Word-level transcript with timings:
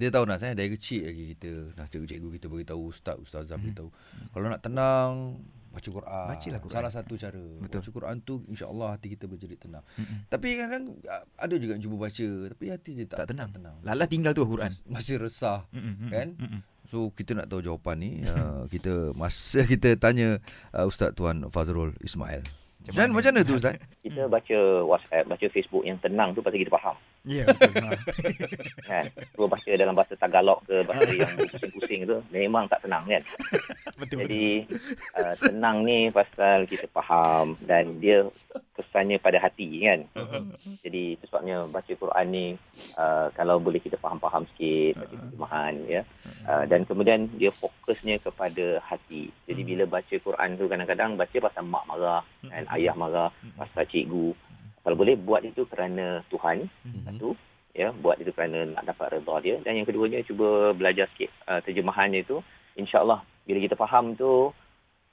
kita 0.00 0.08
tahu 0.10 0.24
nak 0.24 0.40
saya 0.40 0.56
dari 0.56 0.72
kecil 0.72 1.04
lagi 1.04 1.36
kita 1.36 1.50
dah 1.76 1.84
cikgu-cikgu 1.86 2.28
kita 2.32 2.46
beritahu 2.48 2.88
ustaz 2.88 3.20
ustazah 3.20 3.54
Hmm. 3.54 3.68
beritahu 3.68 3.88
kalau 4.32 4.48
nak 4.48 4.60
tenang 4.60 5.36
baca 5.70 5.86
Quran. 5.86 6.26
Bacalah 6.26 6.58
Quran. 6.58 6.74
Salah 6.74 6.90
satu 6.90 7.14
cara. 7.14 7.44
Betul. 7.62 7.78
Baca 7.78 7.90
Quran 7.94 8.16
tu 8.20 8.42
insya-Allah 8.44 8.88
hati 8.90 9.14
kita 9.14 9.30
boleh 9.30 9.38
jadi 9.38 9.54
tenang. 9.54 9.86
Mm-mm. 9.94 10.26
Tapi 10.26 10.58
kadang-kadang 10.58 10.98
ah, 11.06 11.22
ada 11.38 11.54
juga 11.54 11.78
yang 11.78 11.82
cuba 11.86 11.96
baca 12.02 12.26
tapi 12.50 12.64
hati 12.66 12.90
dia 12.98 13.06
tak, 13.06 13.18
Tak 13.22 13.26
tenang. 13.30 13.50
tenang. 13.54 13.76
Lala 13.86 14.04
tinggal 14.04 14.34
tu 14.34 14.42
Quran. 14.42 14.74
Masih 14.90 15.22
resah. 15.22 15.62
Mm-mm, 15.70 15.94
mm-mm, 15.94 16.10
Kan? 16.10 16.28
mm-mm. 16.34 16.60
So 16.90 17.14
kita 17.14 17.38
nak 17.38 17.46
tahu 17.46 17.62
jawapan 17.62 18.02
ni 18.02 18.10
uh, 18.26 18.66
kita 18.66 19.14
masa 19.14 19.62
kita 19.72 19.94
tanya 19.94 20.42
uh, 20.74 20.90
Ustaz 20.90 21.14
Tuan 21.14 21.46
Fazrul 21.46 21.94
Ismail. 22.02 22.42
Macam 22.80 22.92
mana? 22.96 23.12
macam 23.14 23.30
mana 23.30 23.44
tu 23.44 23.54
Ustaz? 23.54 23.76
Kita 24.08 24.24
baca 24.26 24.58
WhatsApp, 24.88 25.28
baca 25.28 25.46
Facebook 25.52 25.84
yang 25.84 26.00
tenang 26.00 26.32
tu 26.32 26.40
pasal 26.40 26.58
kita 26.58 26.72
faham. 26.72 26.96
Ya 27.22 27.44
betul. 27.44 27.76
Ha. 28.88 29.04
Baca 29.70 29.86
dalam 29.86 29.94
bahasa 29.94 30.18
Tagalog 30.18 30.66
ke 30.66 30.82
bahasa 30.82 31.14
yang 31.22 31.30
pusing-pusing 31.46 32.02
tu 32.02 32.18
memang 32.34 32.66
tak 32.66 32.82
tenang 32.82 33.06
kan. 33.06 33.22
betul. 34.02 34.26
Jadi 34.26 34.66
uh, 35.14 35.34
tenang 35.38 35.86
ni 35.86 36.10
pasal 36.10 36.66
kita 36.66 36.90
faham 36.90 37.54
dan 37.62 38.02
dia 38.02 38.26
kesannya 38.74 39.22
pada 39.22 39.38
hati 39.38 39.86
kan. 39.86 40.02
Jadi 40.82 41.14
itu 41.14 41.24
sebabnya 41.30 41.70
baca 41.70 41.86
Quran 41.86 42.26
ni 42.34 42.46
uh, 42.98 43.30
kalau 43.38 43.62
boleh 43.62 43.78
kita 43.78 43.94
faham-faham 43.94 44.42
sikit, 44.50 45.06
baca 45.06 45.14
terjemahan 45.14 45.74
ya. 45.86 46.02
Uh, 46.50 46.66
dan 46.66 46.82
kemudian 46.82 47.30
dia 47.38 47.54
fokusnya 47.54 48.18
kepada 48.26 48.82
hati. 48.82 49.30
Jadi 49.46 49.62
bila 49.62 49.86
baca 49.86 50.14
Quran 50.18 50.58
tu 50.58 50.66
kadang-kadang 50.66 51.14
baca 51.14 51.36
pasal 51.46 51.62
mak 51.62 51.86
marah, 51.86 52.26
kan, 52.42 52.66
ayah 52.74 52.98
marah, 52.98 53.30
pasal 53.54 53.86
cikgu. 53.86 54.34
Kalau 54.82 54.96
boleh 54.98 55.14
buat 55.14 55.46
itu 55.46 55.62
kerana 55.70 56.26
Tuhan 56.26 56.66
satu 57.06 57.38
ya 57.72 57.94
buat 57.94 58.18
itu 58.18 58.34
kerana 58.34 58.66
nak 58.66 58.84
dapat 58.86 59.18
redha 59.18 59.34
dia 59.42 59.56
dan 59.62 59.78
yang 59.78 59.86
keduanya 59.86 60.20
cuba 60.26 60.74
belajar 60.74 61.06
sikit 61.14 61.30
uh, 61.46 61.62
terjemahannya 61.62 62.26
itu 62.26 62.42
insyaallah 62.74 63.22
bila 63.46 63.58
kita 63.62 63.78
faham 63.78 64.18
tu 64.18 64.50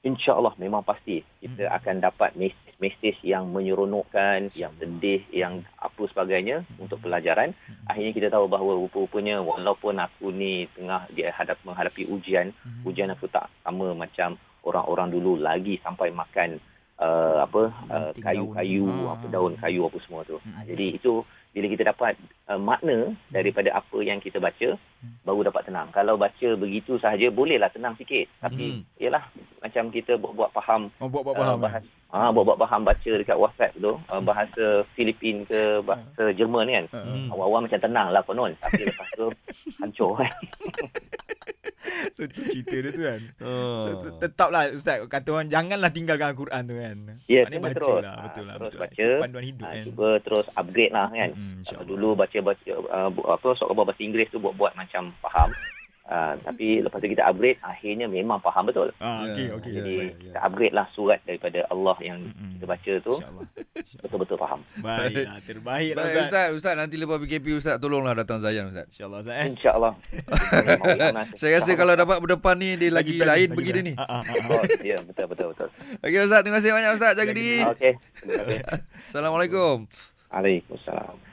insyaallah 0.00 0.56
memang 0.56 0.80
pasti 0.80 1.20
kita 1.44 1.68
Hmm. 1.68 1.76
akan 1.76 1.96
dapat 2.00 2.32
mesej-mesej 2.32 3.20
yang 3.20 3.52
menyeronokkan 3.52 4.48
yang 4.56 4.72
sedih 4.80 5.20
yang 5.28 5.60
apa 5.76 6.02
sebagainya 6.08 6.64
untuk 6.80 7.04
pelajaran 7.04 7.52
akhirnya 7.84 8.12
kita 8.16 8.28
tahu 8.32 8.48
bahawa 8.48 8.80
rupa-rupanya 8.80 9.44
walaupun 9.44 10.00
aku 10.00 10.32
ni 10.32 10.64
tengah 10.72 11.04
dia 11.12 11.28
hadap 11.36 11.60
menghadapi 11.68 12.08
ujian 12.08 12.56
Hmm. 12.64 12.88
ujian 12.88 13.12
aku 13.12 13.28
tak 13.28 13.52
sama 13.60 13.92
macam 13.92 14.40
orang-orang 14.64 15.12
dulu 15.12 15.36
lagi 15.36 15.76
sampai 15.84 16.08
makan 16.12 16.56
uh, 17.00 17.36
apa 17.40 17.62
uh, 17.88 18.10
kayu-kayu 18.14 18.84
daun. 18.84 19.02
Ah. 19.02 19.12
apa 19.14 19.26
daun 19.26 19.52
kayu 19.56 19.82
apa 19.82 19.98
semua 20.00 20.20
tu. 20.22 20.36
Hmm. 20.38 20.62
Jadi 20.62 20.86
itu 20.94 21.24
bila 21.50 21.66
kita 21.66 21.82
dapat 21.84 22.14
uh, 22.46 22.54
makna 22.56 23.10
daripada 23.26 23.74
apa 23.74 23.98
yang 24.00 24.18
kita 24.18 24.38
baca 24.38 24.76
Hmm. 25.00 25.16
baru 25.24 25.48
dapat 25.48 25.64
tenang. 25.64 25.88
Kalau 25.90 26.14
baca 26.14 26.48
begitu 26.54 26.94
sahaja 26.94 27.26
bolehlah 27.28 27.68
tenang 27.68 27.96
sikit. 27.96 28.28
Tapi 28.38 28.64
Hmm. 28.70 28.84
yalah 28.96 29.24
macam 29.58 29.88
kita 29.88 30.14
buat-buat 30.14 30.52
faham 30.52 30.92
Oh 30.98 31.08
buat 31.08 31.24
buat 31.24 31.32
uh, 31.32 31.40
faham. 31.40 31.56
eh? 31.56 31.62
bahasa 31.62 31.88
Ah, 32.10 32.28
buat-buat 32.28 32.58
faham 32.58 32.82
baca 32.82 33.12
dekat 33.14 33.38
WhatsApp 33.38 33.70
tu, 33.76 33.94
uh, 33.94 34.18
bahasa 34.20 34.64
Filipin 34.92 35.46
ke 35.46 35.78
bahasa 35.80 36.34
Jerman 36.34 36.66
kan. 36.66 36.84
Ha, 36.90 36.98
ha. 36.98 37.06
Hmm. 37.06 37.30
Awal-awal 37.30 37.60
macam 37.64 37.78
tenang 37.78 38.08
lah 38.10 38.20
konon. 38.20 38.50
Tapi 38.58 38.82
lepas 38.82 39.08
tu 39.14 39.26
hancur 39.80 40.18
kan. 40.18 40.32
So 42.20 42.28
tu 42.28 42.36
cerita 42.44 42.74
dia 42.76 42.90
tu 42.90 43.02
kan. 43.02 43.20
Oh. 43.42 43.80
So 43.80 43.88
te- 43.98 44.16
tetaplah 44.22 44.68
ustaz 44.70 45.00
kata 45.02 45.28
orang 45.30 45.48
janganlah 45.48 45.88
tinggalkan 45.88 46.30
Al-Quran 46.30 46.62
tu 46.62 46.76
kan. 46.76 46.96
Ya, 47.24 47.42
Maknanya 47.42 47.48
kena 47.48 47.64
baca 47.64 47.74
terus. 47.74 47.88
lah, 47.98 48.12
Ah, 48.12 48.22
betul 48.22 48.44
lah, 48.44 48.54
terus 48.54 48.66
betul. 48.66 48.76
lah. 48.76 48.84
baca. 48.84 49.00
Itu 49.00 49.16
panduan 49.18 49.44
hidup 49.46 49.64
Ah, 49.64 49.72
kan. 49.72 49.84
cuba 49.88 50.08
terus 50.20 50.46
upgrade 50.52 50.92
lah 50.92 51.06
kan. 51.08 51.30
Hmm, 51.32 51.58
dulu 51.82 52.08
baca 52.14 52.38
baca 52.42 52.70
uh, 52.70 53.08
apa 53.30 53.48
sok 53.54 53.66
khabar 53.66 53.84
bahasa 53.86 54.02
Inggeris 54.02 54.28
tu 54.28 54.38
buat-buat 54.38 54.72
macam 54.74 55.02
faham. 55.18 55.48
Uh, 56.10 56.34
tapi 56.42 56.82
lepas 56.82 56.98
tu 56.98 57.06
kita 57.06 57.22
upgrade 57.22 57.54
akhirnya 57.62 58.04
memang 58.04 58.42
faham 58.42 58.66
betul. 58.66 58.90
Ah, 58.98 59.22
okey 59.24 59.46
Ya, 59.46 59.54
okey. 59.54 59.70
ya, 59.70 59.76
Jadi 59.78 59.94
ya. 59.94 60.06
kita 60.20 60.38
upgrade 60.42 60.74
lah 60.74 60.86
surat 60.90 61.22
daripada 61.22 61.62
Allah 61.64 61.94
yang 62.02 62.18
Mm-mm. 62.18 62.58
kita 62.58 62.66
baca 62.66 62.92
tu 62.98 63.14
InsyaAllah. 63.14 63.46
betul-betul 64.02 64.36
faham. 64.36 64.60
Baiklah, 64.76 65.38
terbaiklah 65.40 66.02
Baik 66.02 66.10
ustaz. 66.10 66.26
Ustaz, 66.26 66.48
Ustaz 66.52 66.74
nanti 66.74 66.98
lepas 66.98 67.14
PKP 67.16 67.46
Ustaz 67.54 67.78
tolonglah 67.78 68.18
datang 68.18 68.42
Zayan 68.42 68.68
Ustaz. 68.68 68.90
InsyaAllah 68.90 69.18
ustaz 69.22 69.36
eh. 69.38 69.46
InsyaAllah. 69.48 69.92
Saya 71.38 71.50
rasa 71.56 71.72
kalau 71.74 71.94
dapat 71.94 72.18
berdepan 72.18 72.58
ni 72.58 72.74
dia 72.74 72.90
lagi, 72.90 73.14
best, 73.14 73.24
lain 73.24 73.46
lagi 73.46 73.54
begini 73.54 73.80
best. 73.80 73.86
ni. 73.86 73.94
Ah, 73.94 74.02
ah, 74.02 74.20
ah, 74.20 74.34
ah. 74.34 74.50
Oh, 74.50 74.62
ya 74.82 74.98
betul 75.00 75.26
betul 75.30 75.46
betul. 75.54 75.68
Okey 76.02 76.18
Ustaz, 76.20 76.40
terima 76.42 76.58
kasih 76.58 76.74
banyak 76.74 76.92
Ustaz. 76.92 77.12
Jaga 77.14 77.30
diri. 77.30 77.56
Okey. 77.62 77.92
Terima 78.18 78.34
kasih. 78.42 78.58
Assalamualaikum. 79.06 79.86
Waalaikumsalam. 80.26 81.29